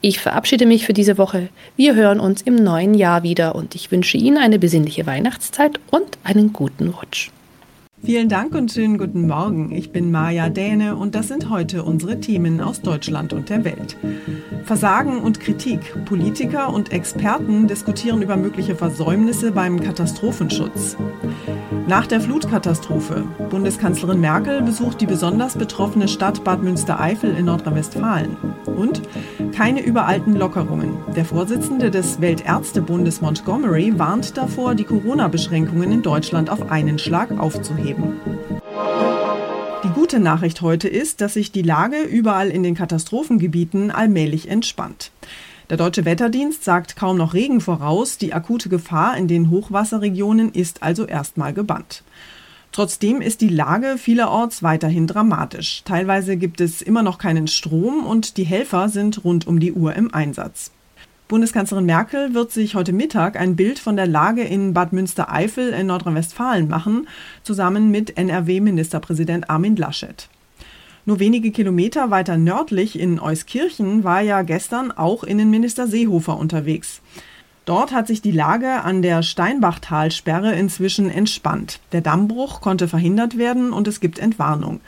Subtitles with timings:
[0.00, 1.48] Ich verabschiede mich für diese Woche.
[1.76, 6.18] Wir hören uns im neuen Jahr wieder und ich wünsche Ihnen eine besinnliche Weihnachtszeit und
[6.24, 7.30] einen guten Rutsch.
[8.04, 9.70] Vielen Dank und schönen guten Morgen.
[9.70, 13.96] Ich bin Maja Däne und das sind heute unsere Themen aus Deutschland und der Welt.
[14.64, 15.80] Versagen und Kritik.
[16.04, 20.96] Politiker und Experten diskutieren über mögliche Versäumnisse beim Katastrophenschutz.
[21.86, 23.22] Nach der Flutkatastrophe.
[23.50, 28.36] Bundeskanzlerin Merkel besucht die besonders betroffene Stadt Bad Münstereifel in Nordrhein-Westfalen.
[28.66, 29.02] Und
[29.52, 30.96] keine überalten Lockerungen.
[31.14, 38.14] Der Vorsitzende des Weltärztebundes Montgomery warnt davor, die Corona-Beschränkungen in Deutschland auf einen Schlag aufzuheben.
[39.84, 45.10] Die gute Nachricht heute ist, dass sich die Lage überall in den Katastrophengebieten allmählich entspannt.
[45.70, 48.18] Der deutsche Wetterdienst sagt kaum noch Regen voraus.
[48.18, 52.02] Die akute Gefahr in den Hochwasserregionen ist also erstmal gebannt.
[52.72, 55.82] Trotzdem ist die Lage vielerorts weiterhin dramatisch.
[55.84, 59.94] Teilweise gibt es immer noch keinen Strom und die Helfer sind rund um die Uhr
[59.94, 60.70] im Einsatz.
[61.28, 65.86] Bundeskanzlerin Merkel wird sich heute Mittag ein Bild von der Lage in Bad Münstereifel in
[65.86, 67.08] Nordrhein-Westfalen machen,
[67.42, 70.28] zusammen mit NRW-Ministerpräsident Armin Laschet.
[71.04, 77.02] Nur wenige Kilometer weiter nördlich in Euskirchen war ja gestern auch Innenminister Seehofer unterwegs.
[77.64, 81.78] Dort hat sich die Lage an der Steinbachtalsperre inzwischen entspannt.
[81.92, 84.80] Der Dammbruch konnte verhindert werden und es gibt Entwarnung.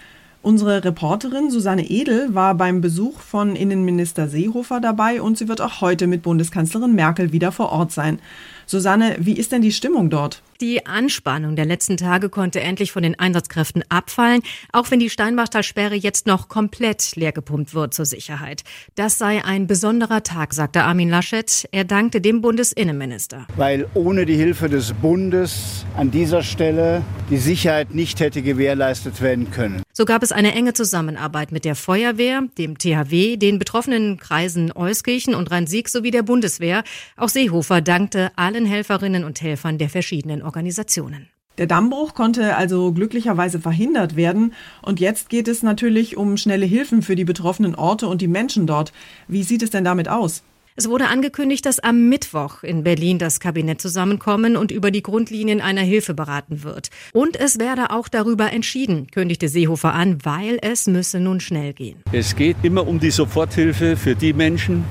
[0.42, 5.80] Unsere Reporterin Susanne Edel war beim Besuch von Innenminister Seehofer dabei und sie wird auch
[5.80, 8.18] heute mit Bundeskanzlerin Merkel wieder vor Ort sein.
[8.66, 10.42] Susanne, wie ist denn die Stimmung dort?
[10.60, 14.42] Die Anspannung der letzten Tage konnte endlich von den Einsatzkräften abfallen,
[14.72, 18.62] auch wenn die Steinbachtalsperre jetzt noch komplett leergepumpt wird zur Sicherheit.
[18.94, 21.68] Das sei ein besonderer Tag, sagte Armin Laschet.
[21.72, 23.46] Er dankte dem Bundesinnenminister.
[23.56, 29.50] Weil ohne die Hilfe des Bundes an dieser Stelle die Sicherheit nicht hätte gewährleistet werden
[29.50, 29.83] können.
[29.96, 35.36] So gab es eine enge Zusammenarbeit mit der Feuerwehr, dem THW, den betroffenen Kreisen Euskirchen
[35.36, 36.82] und Rhein-Sieg sowie der Bundeswehr.
[37.16, 41.28] Auch Seehofer dankte allen Helferinnen und Helfern der verschiedenen Organisationen.
[41.58, 44.54] Der Dammbruch konnte also glücklicherweise verhindert werden.
[44.82, 48.66] Und jetzt geht es natürlich um schnelle Hilfen für die betroffenen Orte und die Menschen
[48.66, 48.92] dort.
[49.28, 50.42] Wie sieht es denn damit aus?
[50.76, 55.60] Es wurde angekündigt, dass am Mittwoch in Berlin das Kabinett zusammenkommen und über die Grundlinien
[55.60, 56.90] einer Hilfe beraten wird.
[57.12, 62.02] Und es werde auch darüber entschieden, kündigte Seehofer an, weil es müsse nun schnell gehen.
[62.10, 64.84] Es geht immer um die Soforthilfe für die Menschen,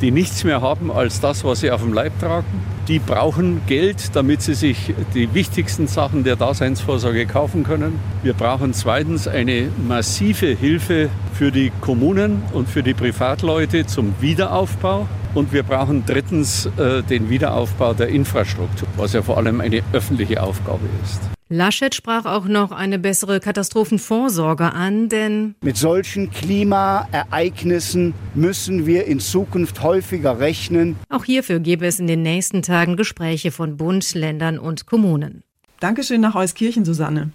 [0.00, 2.46] die nichts mehr haben als das, was sie auf dem Leib tragen.
[2.88, 7.98] Die brauchen Geld, damit sie sich die wichtigsten Sachen der Daseinsvorsorge kaufen können.
[8.22, 15.06] Wir brauchen zweitens eine massive Hilfe für die Kommunen und für die Privatleute zum Wiederaufbau.
[15.36, 20.42] Und wir brauchen drittens äh, den Wiederaufbau der Infrastruktur, was ja vor allem eine öffentliche
[20.42, 21.20] Aufgabe ist.
[21.50, 29.20] Laschet sprach auch noch eine bessere Katastrophenvorsorge an, denn mit solchen Klimaereignissen müssen wir in
[29.20, 30.96] Zukunft häufiger rechnen.
[31.10, 35.42] Auch hierfür gäbe es in den nächsten Tagen Gespräche von Bund, Ländern und Kommunen.
[35.80, 37.32] Dankeschön nach Euskirchen, Susanne.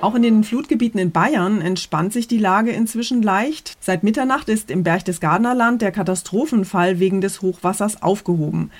[0.00, 3.76] Auch in den Flutgebieten in Bayern entspannt sich die Lage inzwischen leicht.
[3.80, 8.70] Seit Mitternacht ist im Berchtesgadener Land der Katastrophenfall wegen des Hochwassers aufgehoben.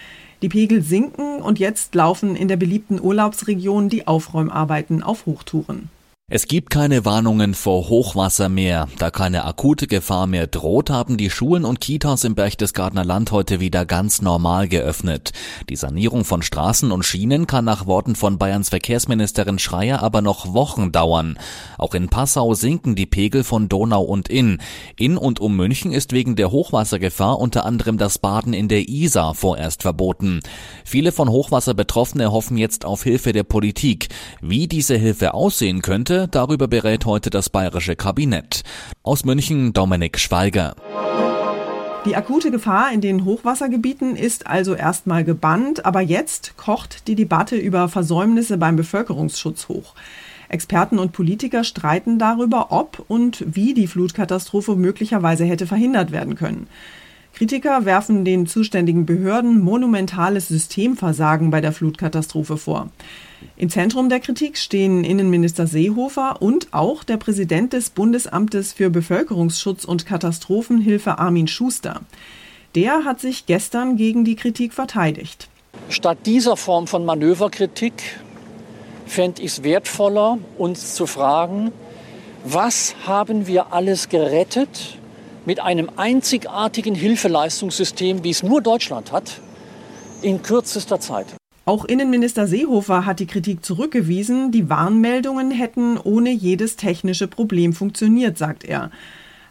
[0.41, 5.91] Die Pegel sinken und jetzt laufen in der beliebten Urlaubsregion die Aufräumarbeiten auf Hochtouren.
[6.33, 8.87] Es gibt keine Warnungen vor Hochwasser mehr.
[8.99, 13.59] Da keine akute Gefahr mehr droht, haben die Schulen und Kitas im Berchtesgadener Land heute
[13.59, 15.33] wieder ganz normal geöffnet.
[15.69, 20.55] Die Sanierung von Straßen und Schienen kann nach Worten von Bayerns Verkehrsministerin Schreier aber noch
[20.55, 21.37] Wochen dauern.
[21.79, 24.59] Auch in Passau sinken die Pegel von Donau und Inn.
[24.97, 29.35] In und um München ist wegen der Hochwassergefahr unter anderem das Baden in der Isar
[29.35, 30.39] vorerst verboten.
[30.85, 34.11] Viele von Hochwasser Betroffene hoffen jetzt auf Hilfe der Politik.
[34.41, 38.63] Wie diese Hilfe aussehen könnte, darüber berät heute das bayerische Kabinett.
[39.03, 40.75] Aus München Dominik Schweiger.
[42.07, 47.57] Die akute Gefahr in den Hochwassergebieten ist also erstmal gebannt, aber jetzt kocht die Debatte
[47.57, 49.95] über Versäumnisse beim Bevölkerungsschutz hoch.
[50.49, 56.67] Experten und Politiker streiten darüber, ob und wie die Flutkatastrophe möglicherweise hätte verhindert werden können.
[57.35, 62.89] Kritiker werfen den zuständigen Behörden monumentales Systemversagen bei der Flutkatastrophe vor.
[63.57, 69.85] Im Zentrum der Kritik stehen Innenminister Seehofer und auch der Präsident des Bundesamtes für Bevölkerungsschutz
[69.85, 72.01] und Katastrophenhilfe Armin Schuster.
[72.75, 75.49] Der hat sich gestern gegen die Kritik verteidigt.
[75.89, 78.21] Statt dieser Form von Manöverkritik
[79.07, 81.73] fände ich es wertvoller, uns zu fragen,
[82.45, 84.99] was haben wir alles gerettet
[85.45, 89.41] mit einem einzigartigen Hilfeleistungssystem, wie es nur Deutschland hat,
[90.23, 91.27] in kürzester Zeit.
[91.71, 98.37] Auch Innenminister Seehofer hat die Kritik zurückgewiesen, die Warnmeldungen hätten ohne jedes technische Problem funktioniert,
[98.37, 98.91] sagt er.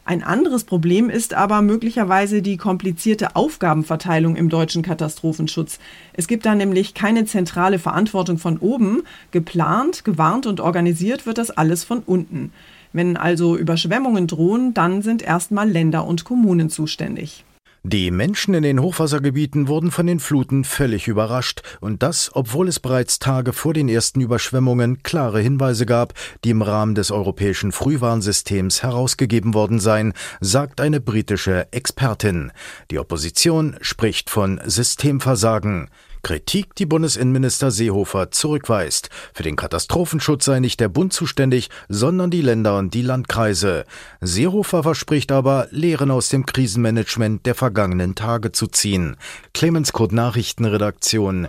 [0.04, 5.80] Ein anderes Problem ist aber möglicherweise die komplizierte Aufgabenverteilung im deutschen Katastrophenschutz.
[6.12, 9.04] Es gibt da nämlich keine zentrale Verantwortung von oben.
[9.32, 12.52] Geplant, gewarnt und organisiert wird das alles von unten.
[12.92, 17.46] Wenn also Überschwemmungen drohen, dann sind erstmal Länder und Kommunen zuständig.
[17.84, 22.82] Die Menschen in den Hochwassergebieten wurden von den Fluten völlig überrascht, und das, obwohl es
[22.82, 28.84] bereits Tage vor den ersten Überschwemmungen klare Hinweise gab, die im Rahmen des europäischen Frühwarnsystems
[28.84, 32.52] herausgegeben worden seien, sagt eine britische Expertin.
[32.92, 35.90] Die Opposition spricht von Systemversagen.
[36.24, 39.10] Kritik, die Bundesinnenminister Seehofer zurückweist.
[39.34, 43.86] Für den Katastrophenschutz sei nicht der Bund zuständig, sondern die Länder und die Landkreise.
[44.22, 49.18] Seehofer verspricht aber, Lehren aus dem Krisenmanagement der vergangenen Tage zu ziehen.
[49.54, 51.48] Clemens Kurt Nachrichtenredaktion.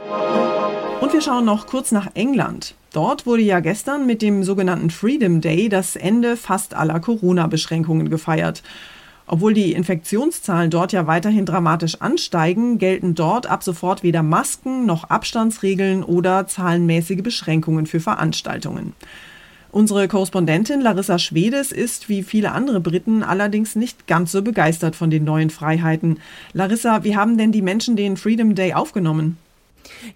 [1.01, 2.75] Und wir schauen noch kurz nach England.
[2.93, 8.63] Dort wurde ja gestern mit dem sogenannten Freedom Day das Ende fast aller Corona-Beschränkungen gefeiert.
[9.33, 15.05] Obwohl die Infektionszahlen dort ja weiterhin dramatisch ansteigen, gelten dort ab sofort weder Masken noch
[15.05, 18.93] Abstandsregeln oder zahlenmäßige Beschränkungen für Veranstaltungen.
[19.71, 25.11] Unsere Korrespondentin Larissa Schwedes ist wie viele andere Briten allerdings nicht ganz so begeistert von
[25.11, 26.19] den neuen Freiheiten.
[26.53, 29.37] Larissa, wie haben denn die Menschen den Freedom Day aufgenommen?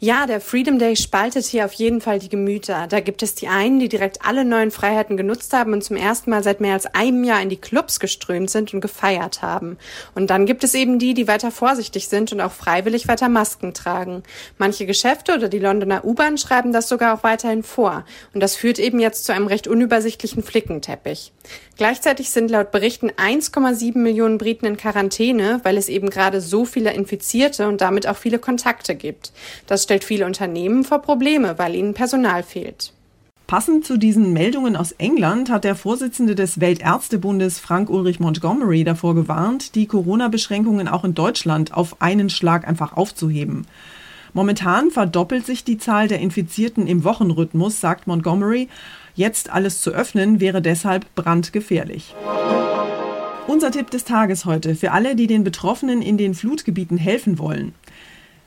[0.00, 2.87] Ja, der Freedom Day spaltet hier auf jeden Fall die Gemüter.
[2.88, 6.30] Da gibt es die einen, die direkt alle neuen Freiheiten genutzt haben und zum ersten
[6.30, 9.76] Mal seit mehr als einem Jahr in die Clubs geströmt sind und gefeiert haben.
[10.14, 13.75] Und dann gibt es eben die, die weiter vorsichtig sind und auch freiwillig weiter Masken
[13.75, 14.23] tragen.
[14.59, 18.04] Manche Geschäfte oder die Londoner U-Bahn schreiben das sogar auch weiterhin vor.
[18.33, 21.33] Und das führt eben jetzt zu einem recht unübersichtlichen Flickenteppich.
[21.76, 26.92] Gleichzeitig sind laut Berichten 1,7 Millionen Briten in Quarantäne, weil es eben gerade so viele
[26.92, 29.33] Infizierte und damit auch viele Kontakte gibt.
[29.66, 32.92] Das stellt viele Unternehmen vor Probleme, weil ihnen Personal fehlt.
[33.47, 39.14] Passend zu diesen Meldungen aus England hat der Vorsitzende des Weltärztebundes Frank Ulrich Montgomery davor
[39.14, 43.66] gewarnt, die Corona-Beschränkungen auch in Deutschland auf einen Schlag einfach aufzuheben.
[44.33, 48.68] Momentan verdoppelt sich die Zahl der Infizierten im Wochenrhythmus, sagt Montgomery.
[49.14, 52.14] Jetzt alles zu öffnen wäre deshalb brandgefährlich.
[53.47, 57.75] Unser Tipp des Tages heute für alle, die den Betroffenen in den Flutgebieten helfen wollen.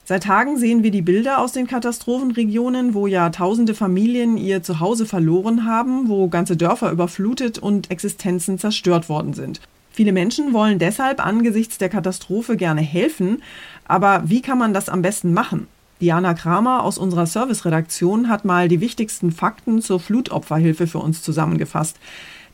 [0.08, 5.04] Seit Tagen sehen wir die Bilder aus den Katastrophenregionen, wo ja tausende Familien ihr Zuhause
[5.04, 9.60] verloren haben, wo ganze Dörfer überflutet und Existenzen zerstört worden sind.
[9.90, 13.42] Viele Menschen wollen deshalb angesichts der Katastrophe gerne helfen,
[13.86, 15.66] aber wie kann man das am besten machen?
[16.00, 21.98] Diana Kramer aus unserer Serviceredaktion hat mal die wichtigsten Fakten zur Flutopferhilfe für uns zusammengefasst.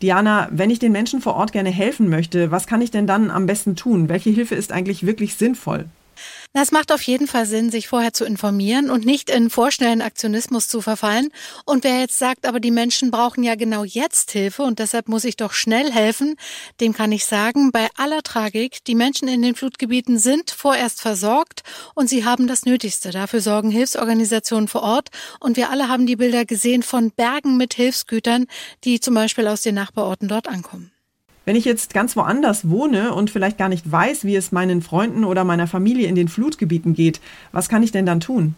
[0.02, 3.30] Diana, wenn ich den Menschen vor Ort gerne helfen möchte, was kann ich denn dann
[3.30, 4.08] am besten tun?
[4.08, 5.84] Welche Hilfe ist eigentlich wirklich sinnvoll?
[6.56, 10.68] Es macht auf jeden Fall Sinn, sich vorher zu informieren und nicht in vorschnellen Aktionismus
[10.68, 11.30] zu verfallen.
[11.64, 15.24] Und wer jetzt sagt, aber die Menschen brauchen ja genau jetzt Hilfe und deshalb muss
[15.24, 16.36] ich doch schnell helfen,
[16.80, 21.64] dem kann ich sagen, bei aller Tragik, die Menschen in den Flutgebieten sind vorerst versorgt
[21.96, 23.10] und sie haben das Nötigste.
[23.10, 25.08] Dafür sorgen Hilfsorganisationen vor Ort
[25.40, 28.46] und wir alle haben die Bilder gesehen von Bergen mit Hilfsgütern,
[28.84, 30.93] die zum Beispiel aus den Nachbarorten dort ankommen.
[31.44, 35.24] Wenn ich jetzt ganz woanders wohne und vielleicht gar nicht weiß, wie es meinen Freunden
[35.24, 37.20] oder meiner Familie in den Flutgebieten geht,
[37.52, 38.54] was kann ich denn dann tun?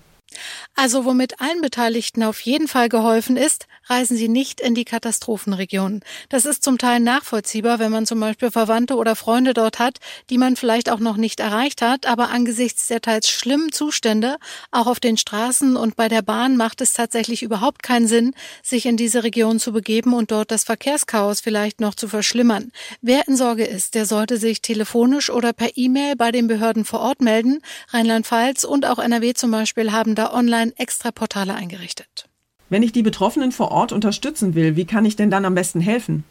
[0.74, 6.00] Also womit allen Beteiligten auf jeden Fall geholfen ist, reisen Sie nicht in die Katastrophenregionen.
[6.28, 10.38] Das ist zum Teil nachvollziehbar, wenn man zum Beispiel Verwandte oder Freunde dort hat, die
[10.38, 14.36] man vielleicht auch noch nicht erreicht hat, aber angesichts der teils schlimmen Zustände,
[14.70, 18.86] auch auf den Straßen und bei der Bahn macht es tatsächlich überhaupt keinen Sinn, sich
[18.86, 22.72] in diese Region zu begeben und dort das Verkehrschaos vielleicht noch zu verschlimmern.
[23.00, 27.00] Wer in Sorge ist, der sollte sich telefonisch oder per E-Mail bei den Behörden vor
[27.00, 27.60] Ort melden.
[27.90, 32.28] Rheinland-Pfalz und auch NRW zum Beispiel haben da online extra Portale eingerichtet.
[32.68, 35.80] Wenn ich die Betroffenen vor Ort unterstützen will, wie kann ich denn dann am besten
[35.80, 36.24] helfen?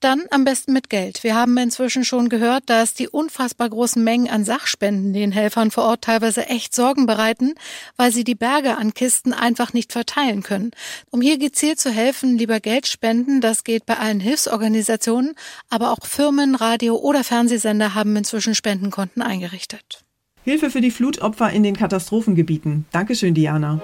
[0.00, 1.22] Dann am besten mit Geld.
[1.24, 5.84] Wir haben inzwischen schon gehört, dass die unfassbar großen Mengen an Sachspenden den Helfern vor
[5.84, 7.54] Ort teilweise echt Sorgen bereiten,
[7.96, 10.70] weil sie die Berge an Kisten einfach nicht verteilen können.
[11.10, 13.40] Um hier gezielt zu helfen, lieber Geld spenden.
[13.40, 15.34] Das geht bei allen Hilfsorganisationen,
[15.68, 20.04] aber auch Firmen, Radio oder Fernsehsender haben inzwischen Spendenkonten eingerichtet.
[20.42, 22.86] Hilfe für die Flutopfer in den Katastrophengebieten.
[22.92, 23.80] Dankeschön, Diana.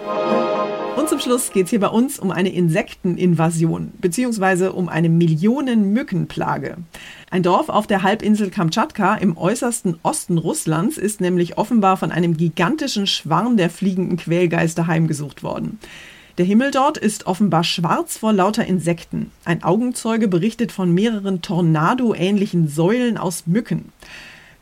[0.97, 6.79] Und zum Schluss geht es hier bei uns um eine Insekteninvasion beziehungsweise um eine Millionen-Mückenplage.
[7.31, 12.39] Ein Dorf auf der Halbinsel Kamtschatka im äußersten Osten Russlands ist nämlich offenbar von einem
[12.39, 15.79] gigantischen Schwarm der fliegenden Quälgeister heimgesucht worden.
[16.39, 19.31] Der Himmel dort ist offenbar schwarz vor lauter Insekten.
[19.45, 23.93] Ein Augenzeuge berichtet von mehreren Tornado-ähnlichen Säulen aus Mücken.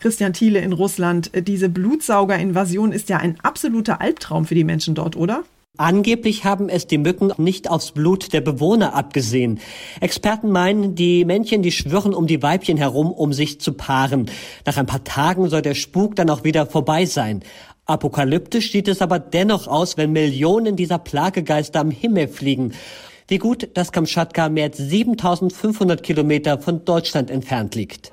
[0.05, 5.17] Christian Thiele in Russland, diese Blutsaugerinvasion ist ja ein absoluter Albtraum für die Menschen dort,
[5.17, 5.45] oder?
[5.79, 9.61] Angeblich haben es die Mücken nicht aufs Blut der Bewohner abgesehen.
[10.03, 14.31] Experten meinen, die Männchen, die schwirren um die Weibchen herum, um sich zu paaren.
[14.67, 17.43] Nach ein paar Tagen soll der Spuk dann auch wieder vorbei sein.
[17.87, 22.75] Apokalyptisch sieht es aber dennoch aus, wenn Millionen dieser Plagegeister am Himmel fliegen.
[23.27, 28.13] Wie gut, dass Kamtschatka mehr als 7500 Kilometer von Deutschland entfernt liegt.